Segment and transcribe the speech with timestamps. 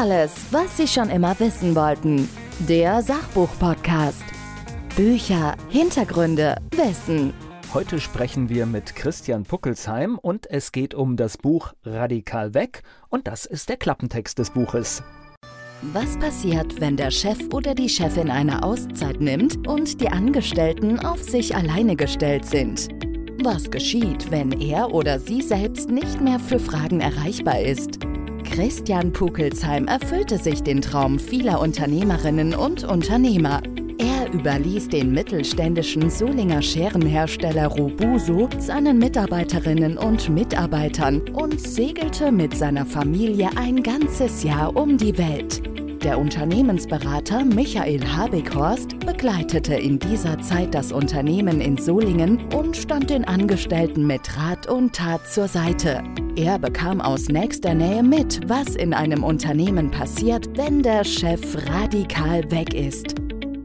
[0.00, 2.26] Alles, was Sie schon immer wissen wollten.
[2.60, 4.24] Der Sachbuch-Podcast.
[4.96, 7.34] Bücher, Hintergründe, Wissen.
[7.74, 13.26] Heute sprechen wir mit Christian Puckelsheim und es geht um das Buch Radikal weg und
[13.26, 15.02] das ist der Klappentext des Buches.
[15.92, 21.22] Was passiert, wenn der Chef oder die Chefin eine Auszeit nimmt und die Angestellten auf
[21.22, 22.88] sich alleine gestellt sind?
[23.42, 27.99] Was geschieht, wenn er oder sie selbst nicht mehr für Fragen erreichbar ist?
[28.50, 33.62] Christian Pukelsheim erfüllte sich den Traum vieler Unternehmerinnen und Unternehmer.
[33.98, 42.84] Er überließ den mittelständischen Solinger Scherenhersteller Robuso seinen Mitarbeiterinnen und Mitarbeitern und segelte mit seiner
[42.84, 45.62] Familie ein ganzes Jahr um die Welt.
[46.02, 53.24] Der Unternehmensberater Michael Habighorst begleitete in dieser Zeit das Unternehmen in Solingen und stand den
[53.26, 56.02] Angestellten mit Rat und Tat zur Seite.
[56.36, 62.48] Er bekam aus nächster Nähe mit, was in einem Unternehmen passiert, wenn der Chef radikal
[62.50, 63.16] weg ist.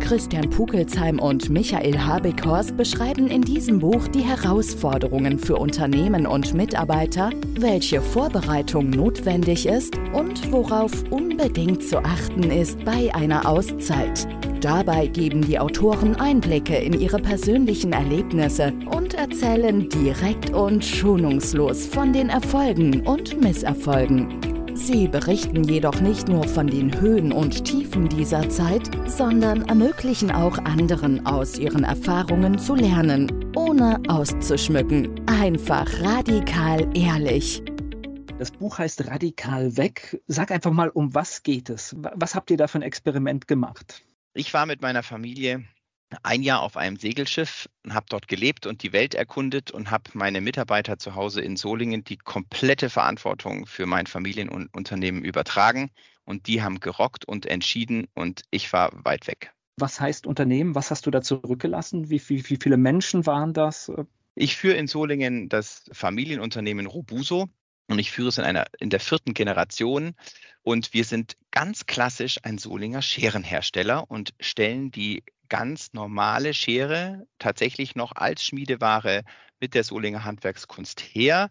[0.00, 7.30] Christian Pukelsheim und Michael Habekhorst beschreiben in diesem Buch die Herausforderungen für Unternehmen und Mitarbeiter,
[7.58, 14.28] welche Vorbereitung notwendig ist und worauf unbedingt zu achten ist bei einer Auszeit.
[14.60, 22.12] Dabei geben die Autoren Einblicke in ihre persönlichen Erlebnisse und erzählen direkt und schonungslos von
[22.12, 24.38] den Erfolgen und Misserfolgen.
[24.74, 30.58] Sie berichten jedoch nicht nur von den Höhen und Tiefen dieser Zeit, sondern ermöglichen auch
[30.58, 35.26] anderen aus ihren Erfahrungen zu lernen, ohne auszuschmücken.
[35.26, 37.62] Einfach radikal ehrlich.
[38.38, 40.20] Das Buch heißt Radikal weg.
[40.26, 41.96] Sag einfach mal, um was geht es?
[42.14, 44.04] Was habt ihr da für ein Experiment gemacht?
[44.34, 45.64] Ich war mit meiner Familie
[46.22, 50.04] ein Jahr auf einem Segelschiff und habe dort gelebt und die Welt erkundet und habe
[50.14, 55.90] meine Mitarbeiter zu Hause in Solingen die komplette Verantwortung für mein Familienunternehmen übertragen.
[56.24, 59.52] Und die haben gerockt und entschieden und ich war weit weg.
[59.78, 60.74] Was heißt Unternehmen?
[60.74, 62.10] Was hast du da zurückgelassen?
[62.10, 63.92] Wie, wie, wie viele Menschen waren das?
[64.34, 67.48] Ich führe in Solingen das Familienunternehmen Robuso
[67.88, 70.14] und ich führe es in einer in der vierten Generation
[70.62, 77.94] und wir sind ganz klassisch ein Solinger Scherenhersteller und stellen die ganz normale Schere tatsächlich
[77.94, 79.22] noch als Schmiedeware
[79.60, 81.48] mit der Solinger Handwerkskunst her.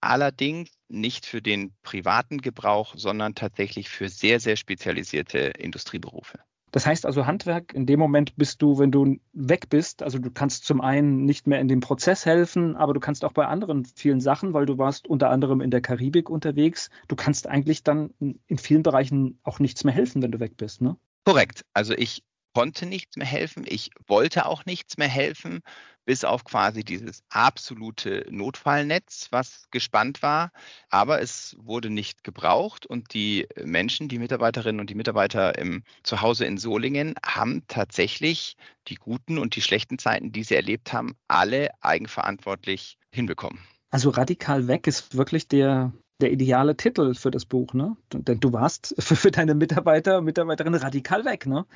[0.00, 6.40] Allerdings nicht für den privaten Gebrauch, sondern tatsächlich für sehr, sehr spezialisierte Industrieberufe.
[6.72, 10.30] Das heißt also, Handwerk, in dem Moment bist du, wenn du weg bist, also du
[10.30, 13.84] kannst zum einen nicht mehr in dem Prozess helfen, aber du kannst auch bei anderen
[13.84, 18.14] vielen Sachen, weil du warst unter anderem in der Karibik unterwegs, du kannst eigentlich dann
[18.18, 20.96] in vielen Bereichen auch nichts mehr helfen, wenn du weg bist, ne?
[21.24, 21.62] Korrekt.
[21.74, 23.64] Also ich konnte nichts mehr helfen.
[23.66, 25.60] Ich wollte auch nichts mehr helfen,
[26.04, 30.50] bis auf quasi dieses absolute Notfallnetz, was gespannt war.
[30.90, 36.44] Aber es wurde nicht gebraucht und die Menschen, die Mitarbeiterinnen und die Mitarbeiter im Zuhause
[36.44, 38.56] in Solingen haben tatsächlich
[38.88, 43.60] die guten und die schlechten Zeiten, die sie erlebt haben, alle eigenverantwortlich hinbekommen.
[43.90, 47.96] Also radikal weg ist wirklich der, der ideale Titel für das Buch, ne?
[48.12, 51.66] Denn du warst für, deine Mitarbeiter, Mitarbeiterinnen radikal weg, ne?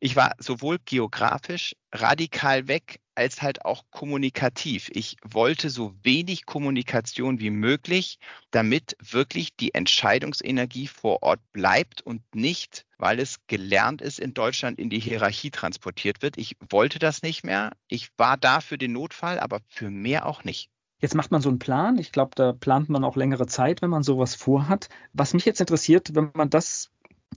[0.00, 4.90] Ich war sowohl geografisch radikal weg als halt auch kommunikativ.
[4.92, 8.18] Ich wollte so wenig Kommunikation wie möglich,
[8.50, 14.78] damit wirklich die Entscheidungsenergie vor Ort bleibt und nicht, weil es gelernt ist, in Deutschland
[14.78, 16.38] in die Hierarchie transportiert wird.
[16.38, 17.72] Ich wollte das nicht mehr.
[17.88, 20.70] Ich war da für den Notfall, aber für mehr auch nicht.
[21.00, 21.98] Jetzt macht man so einen Plan.
[21.98, 24.88] Ich glaube, da plant man auch längere Zeit, wenn man sowas vorhat.
[25.12, 26.90] Was mich jetzt interessiert, wenn man das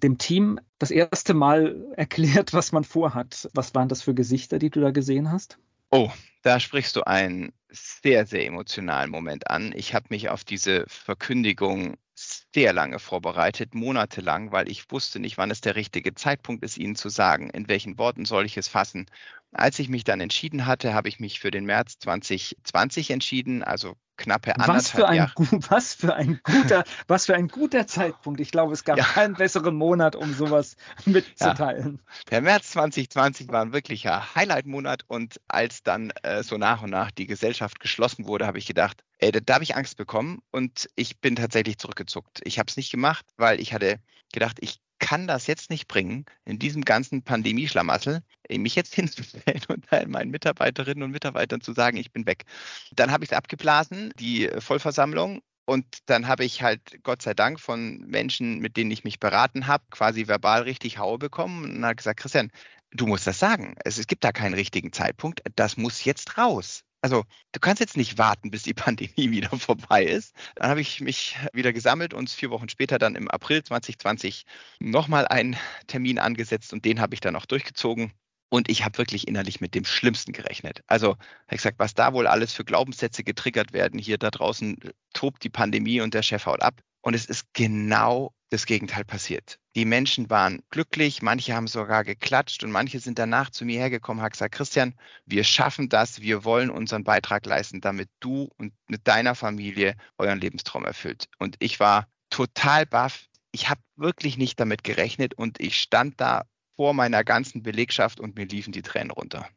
[0.04, 3.50] dem Team das erste Mal erklärt, was man vorhat.
[3.54, 5.58] Was waren das für Gesichter, die du da gesehen hast?
[5.90, 6.12] Oh,
[6.44, 9.74] da sprichst du einen sehr, sehr emotionalen Moment an.
[9.76, 15.52] Ich habe mich auf diese Verkündigung sehr lange vorbereitet, monatelang, weil ich wusste nicht, wann
[15.52, 19.06] es der richtige Zeitpunkt ist, Ihnen zu sagen, in welchen Worten soll ich es fassen.
[19.52, 23.96] Als ich mich dann entschieden hatte, habe ich mich für den März 2020 entschieden, also
[24.18, 25.34] knappe anderthalb was für ein, Jahre.
[25.70, 28.40] Was für ein guter, was für ein guter Zeitpunkt.
[28.40, 29.04] Ich glaube, es gab ja.
[29.04, 30.76] keinen besseren Monat, um sowas
[31.06, 32.00] mitzuteilen.
[32.04, 32.14] Ja.
[32.32, 37.12] Der März 2020 war ein wirklicher Highlight-Monat und als dann äh, so nach und nach
[37.12, 40.90] die Gesellschaft geschlossen wurde, habe ich gedacht, ey, da, da habe ich Angst bekommen und
[40.96, 42.42] ich bin tatsächlich zurückgezuckt.
[42.44, 44.00] Ich habe es nicht gemacht, weil ich hatte
[44.34, 49.92] gedacht, ich kann das jetzt nicht bringen, in diesem ganzen Pandemieschlamassel, mich jetzt hinzustellen und
[50.10, 52.46] meinen Mitarbeiterinnen und Mitarbeitern zu sagen, ich bin weg.
[52.92, 57.60] Dann habe ich es abgeblasen, die Vollversammlung, und dann habe ich halt Gott sei Dank
[57.60, 61.96] von Menschen, mit denen ich mich beraten habe, quasi verbal richtig Haue bekommen und habe
[61.96, 62.52] gesagt, Christian,
[62.92, 63.76] du musst das sagen.
[63.84, 65.42] Es, es gibt da keinen richtigen Zeitpunkt.
[65.56, 66.86] Das muss jetzt raus.
[67.02, 70.36] Also du kannst jetzt nicht warten, bis die Pandemie wieder vorbei ist.
[70.56, 74.46] Dann habe ich mich wieder gesammelt und vier Wochen später dann im April 2020
[74.80, 75.56] nochmal einen
[75.88, 78.14] Termin angesetzt und den habe ich dann auch durchgezogen.
[78.50, 80.82] Und ich habe wirklich innerlich mit dem Schlimmsten gerechnet.
[80.88, 81.20] Also habe
[81.52, 84.00] ich gesagt, was da wohl alles für Glaubenssätze getriggert werden.
[84.00, 84.78] Hier da draußen
[85.14, 86.82] tobt die Pandemie und der Chef haut ab.
[87.02, 89.60] Und es ist genau das Gegenteil passiert.
[89.76, 94.24] Die Menschen waren glücklich, manche haben sogar geklatscht und manche sind danach zu mir hergekommen,
[94.24, 94.96] haben gesagt, Christian,
[95.26, 100.40] wir schaffen das, wir wollen unseren Beitrag leisten, damit du und mit deiner Familie euren
[100.40, 101.28] Lebenstraum erfüllt.
[101.40, 103.26] Und ich war total baff.
[103.52, 106.46] Ich habe wirklich nicht damit gerechnet und ich stand da
[106.76, 109.48] vor meiner ganzen Belegschaft und mir liefen die Tränen runter.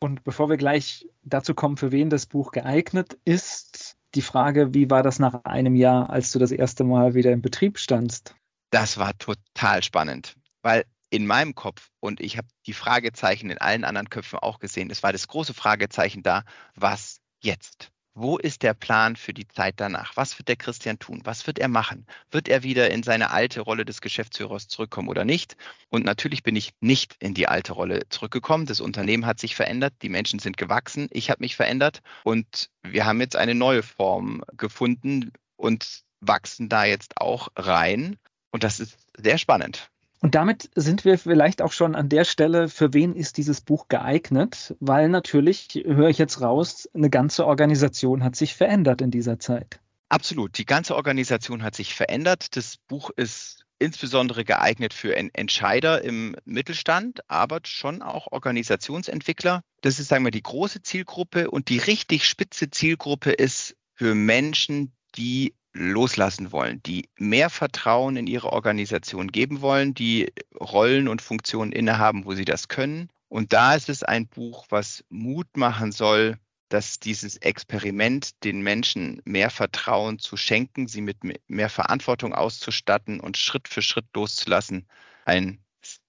[0.00, 4.90] Und bevor wir gleich dazu kommen, für wen das Buch geeignet ist, die Frage, wie
[4.90, 8.34] war das nach einem Jahr, als du das erste Mal wieder im Betrieb standst?
[8.70, 13.84] Das war total spannend, weil in meinem Kopf und ich habe die Fragezeichen in allen
[13.84, 16.44] anderen Köpfen auch gesehen, es war das große Fragezeichen da,
[16.74, 17.90] was jetzt?
[18.14, 20.16] Wo ist der Plan für die Zeit danach?
[20.16, 21.22] Was wird der Christian tun?
[21.24, 22.06] Was wird er machen?
[22.30, 25.56] Wird er wieder in seine alte Rolle des Geschäftsführers zurückkommen oder nicht?
[25.88, 28.66] Und natürlich bin ich nicht in die alte Rolle zurückgekommen.
[28.66, 33.06] Das Unternehmen hat sich verändert, die Menschen sind gewachsen, ich habe mich verändert und wir
[33.06, 38.18] haben jetzt eine neue Form gefunden und wachsen da jetzt auch rein.
[38.50, 39.91] Und das ist sehr spannend.
[40.22, 43.88] Und damit sind wir vielleicht auch schon an der Stelle, für wen ist dieses Buch
[43.88, 44.76] geeignet?
[44.78, 49.80] Weil natürlich, höre ich jetzt raus, eine ganze Organisation hat sich verändert in dieser Zeit.
[50.08, 50.58] Absolut.
[50.58, 52.56] Die ganze Organisation hat sich verändert.
[52.56, 59.62] Das Buch ist insbesondere geeignet für Entscheider im Mittelstand, aber schon auch Organisationsentwickler.
[59.80, 64.92] Das ist, sagen wir, die große Zielgruppe und die richtig spitze Zielgruppe ist für Menschen,
[65.16, 71.72] die loslassen wollen, die mehr Vertrauen in ihre Organisation geben wollen, die Rollen und Funktionen
[71.72, 73.08] innehaben, wo sie das können.
[73.28, 76.38] Und da ist es ein Buch, was Mut machen soll,
[76.68, 83.36] dass dieses Experiment den Menschen mehr Vertrauen zu schenken, sie mit mehr Verantwortung auszustatten und
[83.36, 84.86] Schritt für Schritt loszulassen,
[85.24, 85.58] ein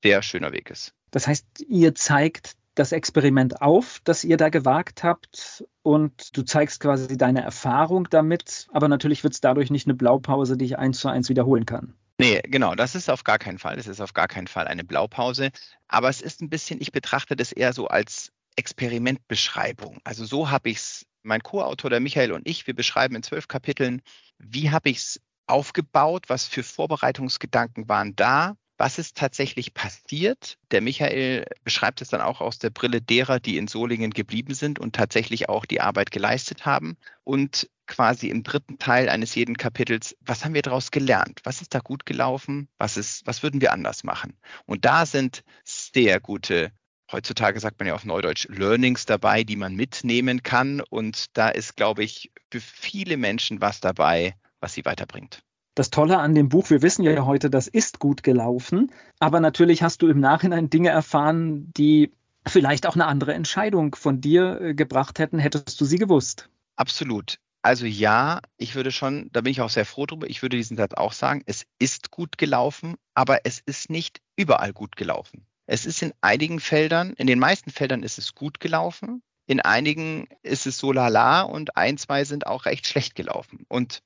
[0.02, 0.94] sehr schöner Weg ist.
[1.12, 6.80] Das heißt, ihr zeigt das Experiment auf, das ihr da gewagt habt und du zeigst
[6.80, 11.00] quasi deine Erfahrung damit, aber natürlich wird es dadurch nicht eine Blaupause, die ich eins
[11.00, 11.94] zu eins wiederholen kann.
[12.20, 13.76] Nee, genau, das ist auf gar keinen Fall.
[13.76, 15.50] Das ist auf gar keinen Fall eine Blaupause.
[15.88, 20.00] Aber es ist ein bisschen, ich betrachte das eher so als Experimentbeschreibung.
[20.04, 23.48] Also so habe ich es, mein Co-Autor, der Michael und ich, wir beschreiben in zwölf
[23.48, 24.02] Kapiteln,
[24.38, 30.58] wie habe ich es aufgebaut, was für Vorbereitungsgedanken waren da, was ist tatsächlich passiert?
[30.72, 34.78] Der Michael beschreibt es dann auch aus der Brille derer, die in Solingen geblieben sind
[34.78, 36.98] und tatsächlich auch die Arbeit geleistet haben.
[37.24, 41.40] Und quasi im dritten Teil eines jeden Kapitels, was haben wir daraus gelernt?
[41.46, 42.68] Was ist da gut gelaufen?
[42.78, 44.38] Was ist, was würden wir anders machen?
[44.66, 46.74] Und da sind sehr gute
[47.10, 50.82] Heutzutage sagt man ja auf Neudeutsch Learnings dabei, die man mitnehmen kann.
[50.82, 55.42] Und da ist, glaube ich, für viele Menschen was dabei, was sie weiterbringt
[55.76, 59.84] das Tolle an dem Buch, wir wissen ja heute, das ist gut gelaufen, aber natürlich
[59.84, 62.12] hast du im Nachhinein Dinge erfahren, die
[62.46, 66.50] vielleicht auch eine andere Entscheidung von dir äh, gebracht hätten, hättest du sie gewusst.
[66.76, 67.40] Absolut.
[67.62, 70.76] Also ja, ich würde schon, da bin ich auch sehr froh drüber, ich würde diesen
[70.76, 75.46] Satz auch sagen, es ist gut gelaufen, aber es ist nicht überall gut gelaufen.
[75.66, 80.28] Es ist in einigen Feldern, in den meisten Feldern ist es gut gelaufen, in einigen
[80.42, 83.66] ist es so lala und ein, zwei sind auch recht schlecht gelaufen.
[83.70, 84.02] Und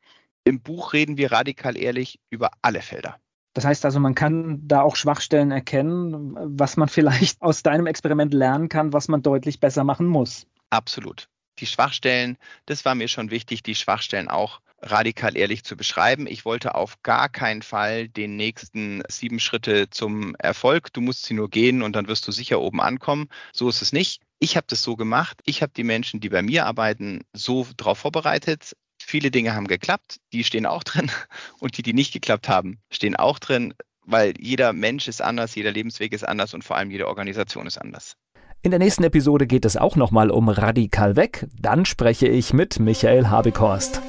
[0.47, 3.17] im Buch reden wir radikal ehrlich über alle Felder.
[3.53, 8.33] Das heißt also, man kann da auch Schwachstellen erkennen, was man vielleicht aus deinem Experiment
[8.33, 10.47] lernen kann, was man deutlich besser machen muss.
[10.69, 11.27] Absolut.
[11.59, 16.27] Die Schwachstellen, das war mir schon wichtig, die Schwachstellen auch radikal ehrlich zu beschreiben.
[16.27, 20.93] Ich wollte auf gar keinen Fall den nächsten sieben Schritte zum Erfolg.
[20.93, 23.27] Du musst sie nur gehen und dann wirst du sicher oben ankommen.
[23.51, 24.21] So ist es nicht.
[24.39, 25.41] Ich habe das so gemacht.
[25.45, 28.75] Ich habe die Menschen, die bei mir arbeiten, so darauf vorbereitet.
[29.09, 31.09] Viele Dinge haben geklappt, die stehen auch drin.
[31.59, 33.73] Und die, die nicht geklappt haben, stehen auch drin,
[34.05, 37.77] weil jeder Mensch ist anders, jeder Lebensweg ist anders und vor allem jede Organisation ist
[37.77, 38.15] anders.
[38.63, 41.47] In der nächsten Episode geht es auch nochmal um Radikal weg.
[41.57, 44.01] Dann spreche ich mit Michael Habekorst.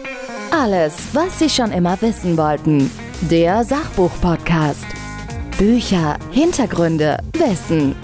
[0.51, 2.91] Alles, was Sie schon immer wissen wollten.
[3.31, 4.87] Der Sachbuch-Podcast.
[5.59, 7.95] Bücher, Hintergründe, Wissen